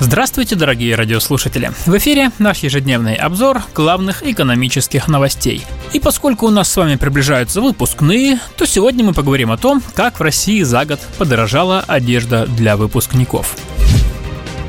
Здравствуйте, 0.00 0.56
дорогие 0.56 0.96
радиослушатели! 0.96 1.70
В 1.86 1.96
эфире 1.98 2.32
наш 2.40 2.58
ежедневный 2.58 3.14
обзор 3.14 3.62
главных 3.74 4.26
экономических 4.26 5.06
новостей. 5.06 5.64
И 5.92 6.00
поскольку 6.00 6.46
у 6.46 6.50
нас 6.50 6.70
с 6.70 6.76
вами 6.76 6.96
приближаются 6.96 7.60
выпускные, 7.60 8.40
то 8.56 8.66
сегодня 8.66 9.04
мы 9.04 9.12
поговорим 9.12 9.52
о 9.52 9.56
том, 9.56 9.80
как 9.94 10.18
в 10.18 10.22
России 10.22 10.62
за 10.62 10.84
год 10.84 11.00
подорожала 11.16 11.84
одежда 11.86 12.46
для 12.46 12.76
выпускников. 12.76 13.56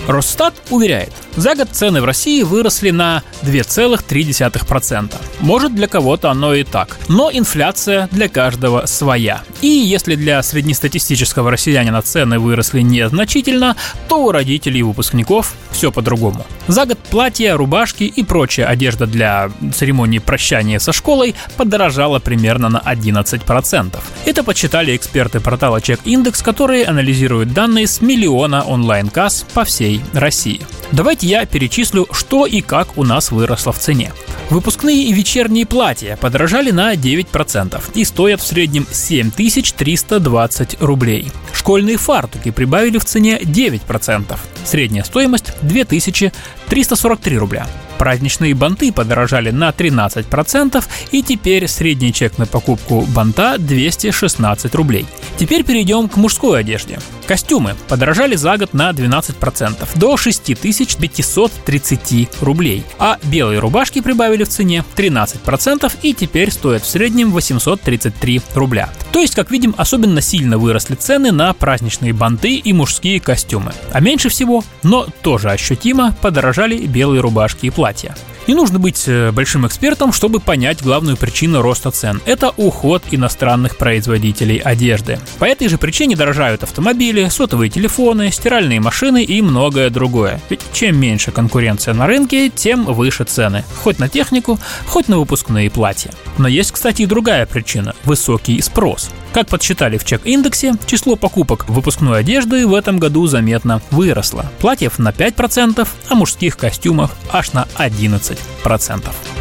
Росстат 0.08 0.54
уверяет, 0.70 1.12
за 1.36 1.56
год 1.56 1.70
цены 1.72 2.02
в 2.02 2.06
России 2.06 2.44
выросли 2.44 2.92
на 2.92 3.24
2,3%. 3.44 5.14
Может, 5.40 5.76
для 5.76 5.88
кого-то 5.88 6.32
оно 6.32 6.54
и 6.54 6.64
так. 6.64 6.98
Но 7.10 7.30
инфляция 7.32 8.08
для 8.12 8.30
каждого 8.30 8.86
своя. 8.86 9.44
И 9.62 9.68
если 9.68 10.16
для 10.16 10.42
среднестатистического 10.42 11.52
россиянина 11.52 12.02
цены 12.02 12.40
выросли 12.40 12.82
незначительно, 12.82 13.76
то 14.08 14.26
у 14.26 14.32
родителей 14.32 14.80
и 14.80 14.84
выпускников 14.84 15.54
все 15.72 15.92
по-другому. 15.92 16.46
За 16.68 16.86
год 16.86 17.00
платья, 17.00 17.58
рубашки 17.58 18.04
и 18.04 18.24
прочая 18.24 18.68
одежда 18.68 19.06
для 19.06 19.52
церемонии 19.74 20.20
прощания 20.20 20.80
со 20.80 20.94
школой 20.94 21.36
подорожала 21.58 22.20
примерно 22.20 22.70
на 22.70 22.80
11%. 22.80 24.00
Это 24.26 24.44
подсчитали 24.44 24.96
эксперты 24.96 25.40
портала 25.40 25.78
Check 25.78 26.00
Index, 26.06 26.44
которые 26.44 26.86
анализируют 26.86 27.54
данные 27.54 27.88
с 27.88 28.02
миллиона 28.02 28.64
онлайн-касс 28.64 29.46
по 29.54 29.66
всей 29.66 30.02
России. 30.14 30.62
Давайте 30.92 31.28
я 31.28 31.46
перечислю, 31.46 32.08
что 32.12 32.46
и 32.46 32.62
как 32.62 32.98
у 32.98 33.04
нас 33.04 33.32
выросло 33.32 33.72
в 33.72 33.80
цене. 33.80 34.12
Выпускные 34.50 35.06
и 35.06 35.14
вечерние 35.14 35.66
платья 35.66 36.18
подорожали 36.18 36.72
на 36.72 36.94
9% 36.94 37.82
и 37.96 38.04
стоят 38.04 38.42
в 38.42 38.46
среднем 38.46 38.86
7320 38.92 40.82
рублей. 40.82 41.32
Школьные 41.54 41.98
фартуки 41.98 42.52
прибавили 42.52 43.00
в 43.00 43.06
цене 43.06 43.40
9%. 43.40 44.38
Средняя 44.64 45.04
стоимость 45.04 45.54
2343 45.62 47.38
рубля. 47.38 47.68
Праздничные 47.98 48.54
банты 48.54 48.92
подорожали 48.92 49.52
на 49.52 49.70
13% 49.70 50.84
и 51.12 51.24
теперь 51.24 51.68
средний 51.68 52.14
чек 52.14 52.38
на 52.38 52.46
покупку 52.46 53.02
банта 53.14 53.56
216 53.58 54.76
рублей. 54.76 55.06
Теперь 55.38 55.64
перейдем 55.64 56.10
к 56.10 56.18
мужской 56.18 56.60
одежде. 56.60 57.00
Костюмы 57.26 57.76
подорожали 57.88 58.36
за 58.36 58.58
год 58.58 58.74
на 58.74 58.90
12% 58.92 59.88
до 59.96 60.18
6530 60.18 62.42
рублей, 62.42 62.84
а 63.00 63.18
белые 63.24 63.60
рубашки 63.60 64.02
прибавили 64.02 64.44
в 64.44 64.50
цене 64.50 64.84
13% 64.96 65.92
и 66.02 66.14
теперь 66.14 66.52
стоят 66.52 66.84
в 66.84 66.90
среднем 66.90 67.32
833 67.32 68.42
рубля. 68.54 68.90
То 69.16 69.22
есть, 69.22 69.34
как 69.34 69.50
видим, 69.50 69.74
особенно 69.78 70.20
сильно 70.20 70.58
выросли 70.58 70.96
цены 70.96 71.32
на 71.32 71.54
праздничные 71.54 72.12
банты 72.12 72.56
и 72.56 72.74
мужские 72.74 73.22
костюмы. 73.22 73.72
А 73.94 74.02
меньше 74.02 74.28
всего, 74.28 74.62
но 74.84 75.08
тоже 75.22 75.52
ощутимо, 75.52 76.14
подорожали 76.22 76.86
белые 76.86 77.22
рубашки 77.22 77.68
и 77.68 77.70
платья. 77.70 78.14
Не 78.48 78.54
нужно 78.54 78.78
быть 78.78 79.06
э, 79.08 79.32
большим 79.32 79.66
экспертом, 79.66 80.14
чтобы 80.14 80.40
понять 80.40 80.84
главную 80.84 81.18
причину 81.18 81.64
роста 81.64 81.90
цен. 81.90 82.22
Это 82.26 82.54
уход 82.58 83.04
иностранных 83.10 83.76
производителей 83.78 84.58
одежды. 84.58 85.20
По 85.40 85.46
этой 85.46 85.68
же 85.68 85.80
причине 85.80 86.16
дорожают 86.16 86.62
автомобили, 86.62 87.28
сотовые 87.30 87.72
телефоны, 87.72 88.32
стиральные 88.32 88.80
машины 88.80 89.24
и 89.24 89.42
многое 89.42 89.90
другое. 89.90 90.40
Ведь 90.50 90.62
чем 90.74 91.00
меньше 91.00 91.32
конкуренция 91.32 91.96
на 91.96 92.06
рынке, 92.06 92.50
тем 92.50 92.86
выше 92.86 93.24
цены. 93.24 93.64
Хоть 93.84 93.98
на 93.98 94.10
технику, 94.10 94.60
хоть 94.86 95.08
на 95.08 95.18
выпускные 95.18 95.72
платья. 95.72 96.12
Но 96.38 96.48
есть, 96.48 96.72
кстати, 96.72 97.02
и 97.02 97.08
другая 97.08 97.48
причина– 97.48 97.96
высокий 98.04 98.62
спрос. 98.62 99.10
Как 99.36 99.50
подсчитали 99.50 99.98
в 99.98 100.06
чек-индексе, 100.06 100.76
число 100.86 101.18
покупок 101.18 101.68
выпускной 101.68 102.20
одежды 102.20 102.66
в 102.66 102.74
этом 102.74 103.00
году 103.00 103.28
заметно 103.28 103.82
выросло. 103.92 104.50
Платьев 104.60 104.98
на 104.98 105.10
5%, 105.10 105.86
а 106.08 106.16
мужских 106.16 106.56
костюмов 106.56 107.12
аж 107.34 107.52
на 107.52 107.68
11%. 107.78 109.35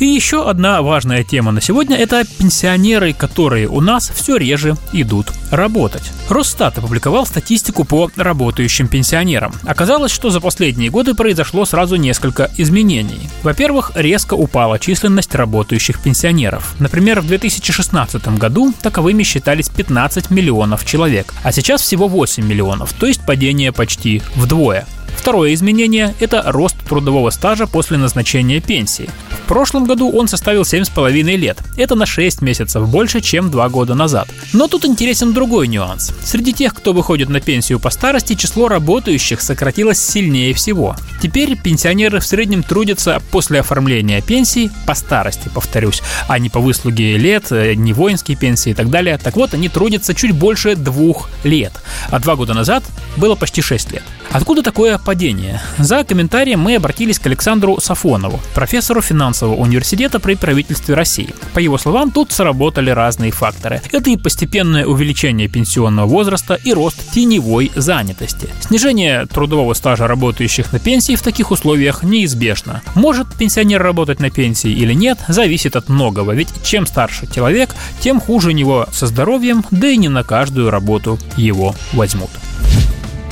И 0.00 0.06
еще 0.06 0.48
одна 0.48 0.82
важная 0.82 1.22
тема 1.22 1.52
на 1.52 1.60
сегодня– 1.60 1.96
это 1.98 2.24
пенсионеры, 2.38 3.12
которые 3.12 3.68
у 3.68 3.80
нас 3.80 4.10
все 4.12 4.36
реже 4.36 4.76
идут 4.92 5.28
работать. 5.52 6.10
Росстат 6.28 6.78
опубликовал 6.78 7.26
статистику 7.26 7.84
по 7.84 8.10
работающим 8.16 8.88
пенсионерам. 8.88 9.52
Оказалось, 9.64 10.10
что 10.10 10.30
за 10.30 10.40
последние 10.40 10.90
годы 10.90 11.14
произошло 11.14 11.64
сразу 11.64 11.94
несколько 11.94 12.50
изменений. 12.56 13.30
Во-первых, 13.44 13.92
резко 13.94 14.34
упала 14.34 14.80
численность 14.80 15.34
работающих 15.34 16.00
пенсионеров. 16.02 16.74
Например, 16.80 17.20
в 17.20 17.28
2016 17.28 18.36
году 18.36 18.74
таковыми 18.82 19.22
считались 19.22 19.68
15 19.68 20.30
миллионов 20.30 20.84
человек, 20.84 21.32
а 21.44 21.52
сейчас 21.52 21.82
всего 21.82 22.08
8 22.08 22.44
миллионов, 22.44 22.92
то 22.94 23.06
есть 23.06 23.24
падение 23.24 23.70
почти 23.70 24.22
вдвое. 24.34 24.86
Второе 25.16 25.54
изменение– 25.54 26.14
это 26.20 26.42
рост 26.46 26.76
трудового 26.86 27.30
стажа 27.30 27.66
после 27.66 27.96
назначения 27.96 28.60
пенсии. 28.60 29.08
В 29.44 29.46
прошлом 29.46 29.84
году 29.84 30.10
он 30.10 30.26
составил 30.26 30.62
7,5 30.62 31.12
лет. 31.36 31.58
Это 31.76 31.94
на 31.94 32.06
6 32.06 32.40
месяцев 32.40 32.88
больше, 32.88 33.20
чем 33.20 33.50
2 33.50 33.68
года 33.68 33.94
назад. 33.94 34.26
Но 34.54 34.68
тут 34.68 34.86
интересен 34.86 35.34
другой 35.34 35.68
нюанс. 35.68 36.14
Среди 36.24 36.54
тех, 36.54 36.74
кто 36.74 36.94
выходит 36.94 37.28
на 37.28 37.40
пенсию 37.42 37.78
по 37.78 37.90
старости, 37.90 38.36
число 38.36 38.68
работающих 38.68 39.42
сократилось 39.42 40.00
сильнее 40.00 40.54
всего. 40.54 40.96
Теперь 41.20 41.58
пенсионеры 41.58 42.20
в 42.20 42.26
среднем 42.26 42.62
трудятся 42.62 43.20
после 43.30 43.60
оформления 43.60 44.22
пенсии 44.22 44.70
по 44.86 44.94
старости, 44.94 45.50
повторюсь, 45.52 46.00
а 46.26 46.38
не 46.38 46.48
по 46.48 46.60
выслуге 46.60 47.18
лет, 47.18 47.52
э, 47.52 47.74
не 47.74 47.92
воинские 47.92 48.38
пенсии 48.38 48.70
и 48.70 48.74
так 48.74 48.88
далее. 48.88 49.18
Так 49.18 49.36
вот, 49.36 49.52
они 49.52 49.68
трудятся 49.68 50.14
чуть 50.14 50.32
больше 50.32 50.74
двух 50.74 51.28
лет. 51.44 51.74
А 52.08 52.18
два 52.18 52.36
года 52.36 52.54
назад 52.54 52.82
было 53.18 53.34
почти 53.34 53.60
6 53.60 53.92
лет. 53.92 54.02
Откуда 54.34 54.64
такое 54.64 54.98
падение? 54.98 55.62
За 55.78 56.02
комментарием 56.02 56.58
мы 56.58 56.74
обратились 56.74 57.20
к 57.20 57.26
Александру 57.26 57.78
Сафонову, 57.80 58.40
профессору 58.52 59.00
финансового 59.00 59.54
университета 59.54 60.18
при 60.18 60.34
правительстве 60.34 60.96
России. 60.96 61.32
По 61.52 61.60
его 61.60 61.78
словам, 61.78 62.10
тут 62.10 62.32
сработали 62.32 62.90
разные 62.90 63.30
факторы. 63.30 63.80
Это 63.92 64.10
и 64.10 64.16
постепенное 64.16 64.86
увеличение 64.86 65.46
пенсионного 65.46 66.06
возраста, 66.06 66.58
и 66.64 66.72
рост 66.72 67.12
теневой 67.12 67.70
занятости. 67.76 68.48
Снижение 68.60 69.26
трудового 69.26 69.72
стажа 69.72 70.08
работающих 70.08 70.72
на 70.72 70.80
пенсии 70.80 71.14
в 71.14 71.22
таких 71.22 71.52
условиях 71.52 72.02
неизбежно. 72.02 72.82
Может 72.96 73.32
пенсионер 73.36 73.80
работать 73.80 74.18
на 74.18 74.30
пенсии 74.30 74.72
или 74.72 74.94
нет, 74.94 75.20
зависит 75.28 75.76
от 75.76 75.88
многого, 75.88 76.32
ведь 76.32 76.48
чем 76.64 76.88
старше 76.88 77.28
человек, 77.32 77.70
тем 78.00 78.20
хуже 78.20 78.48
у 78.48 78.52
него 78.52 78.88
со 78.90 79.06
здоровьем, 79.06 79.64
да 79.70 79.86
и 79.86 79.96
не 79.96 80.08
на 80.08 80.24
каждую 80.24 80.70
работу 80.70 81.20
его 81.36 81.76
возьмут. 81.92 82.30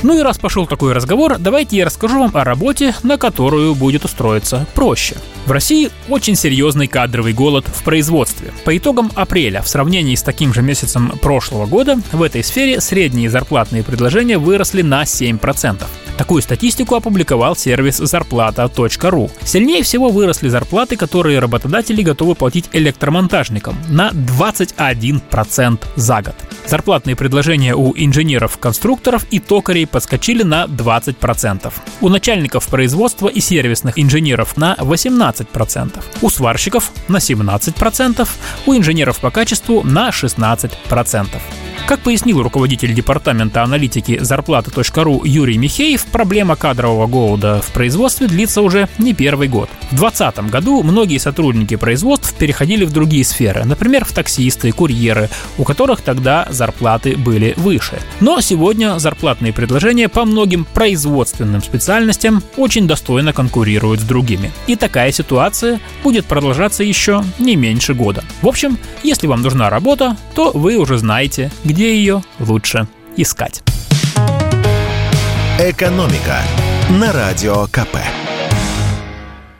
Ну 0.03 0.19
и 0.19 0.21
раз 0.21 0.37
пошел 0.37 0.67
такой 0.67 0.91
разговор, 0.91 1.37
давайте 1.39 1.77
я 1.77 1.85
расскажу 1.85 2.19
вам 2.19 2.31
о 2.33 2.43
работе, 2.43 2.93
на 3.03 3.17
которую 3.17 3.73
будет 3.73 4.03
устроиться 4.03 4.67
проще. 4.75 5.15
В 5.45 5.51
России 5.51 5.89
очень 6.09 6.35
серьезный 6.35 6.87
кадровый 6.87 7.31
голод 7.31 7.65
в 7.65 7.83
производстве. 7.83 8.51
По 8.65 8.77
итогам 8.77 9.11
апреля 9.15 9.61
в 9.61 9.67
сравнении 9.69 10.15
с 10.15 10.23
таким 10.23 10.53
же 10.53 10.61
месяцем 10.61 11.13
прошлого 11.21 11.65
года 11.65 11.99
в 12.11 12.21
этой 12.21 12.43
сфере 12.43 12.81
средние 12.81 13.29
зарплатные 13.29 13.83
предложения 13.83 14.37
выросли 14.37 14.81
на 14.81 15.03
7%. 15.03 15.85
Такую 16.17 16.41
статистику 16.41 16.95
опубликовал 16.95 17.55
сервис 17.55 17.97
зарплата.ру. 17.97 19.31
Сильнее 19.43 19.83
всего 19.83 20.09
выросли 20.09 20.47
зарплаты, 20.47 20.95
которые 20.95 21.39
работодатели 21.39 22.01
готовы 22.01 22.35
платить 22.35 22.69
электромонтажникам 22.71 23.75
на 23.89 24.11
21% 24.11 25.79
за 25.95 26.21
год. 26.21 26.35
Зарплатные 26.65 27.15
предложения 27.15 27.75
у 27.75 27.93
инженеров-конструкторов 27.95 29.25
и 29.31 29.39
токарей 29.39 29.85
подскочили 29.85 30.43
на 30.43 30.65
20%. 30.65 31.73
У 32.01 32.09
начальников 32.09 32.67
производства 32.67 33.27
и 33.27 33.39
сервисных 33.39 33.99
инженеров 33.99 34.55
на 34.55 34.75
18%. 34.75 36.03
У 36.21 36.29
сварщиков 36.29 36.91
на 37.07 37.17
17%. 37.17 38.27
У 38.65 38.73
инженеров 38.73 39.19
по 39.19 39.31
качеству 39.31 39.83
на 39.83 40.09
16%. 40.09 41.27
Как 41.85 41.99
пояснил 41.99 42.41
руководитель 42.41 42.93
департамента 42.93 43.61
аналитики 43.61 44.17
зарплаты.ру 44.17 45.21
Юрий 45.25 45.57
Михеев, 45.57 46.05
проблема 46.05 46.55
кадрового 46.55 47.07
голода 47.07 47.61
в 47.61 47.73
производстве 47.73 48.27
длится 48.27 48.61
уже 48.61 48.87
не 48.97 49.13
первый 49.13 49.49
год. 49.49 49.69
В 49.91 49.95
2020 49.97 50.49
году 50.49 50.81
многие 50.81 51.17
сотрудники 51.17 51.75
производств 51.75 52.32
переходили 52.43 52.83
в 52.83 52.91
другие 52.91 53.23
сферы, 53.23 53.63
например, 53.63 54.03
в 54.03 54.11
таксисты, 54.11 54.73
курьеры, 54.73 55.29
у 55.57 55.63
которых 55.63 56.01
тогда 56.01 56.45
зарплаты 56.49 57.15
были 57.15 57.53
выше. 57.55 58.01
Но 58.19 58.41
сегодня 58.41 58.99
зарплатные 58.99 59.53
предложения 59.53 60.09
по 60.09 60.25
многим 60.25 60.65
производственным 60.65 61.63
специальностям 61.63 62.43
очень 62.57 62.85
достойно 62.85 63.31
конкурируют 63.31 64.01
с 64.01 64.03
другими. 64.03 64.51
И 64.67 64.75
такая 64.75 65.13
ситуация 65.13 65.79
будет 66.03 66.25
продолжаться 66.25 66.83
еще 66.83 67.23
не 67.39 67.55
меньше 67.55 67.93
года. 67.93 68.25
В 68.41 68.47
общем, 68.49 68.77
если 69.03 69.27
вам 69.27 69.41
нужна 69.41 69.69
работа, 69.69 70.17
то 70.35 70.51
вы 70.53 70.75
уже 70.75 70.97
знаете, 70.97 71.49
где 71.63 71.95
ее 71.95 72.23
лучше 72.39 72.89
искать. 73.15 73.63
Экономика 75.59 76.41
на 76.89 77.13
радио 77.13 77.67
КП. 77.67 77.95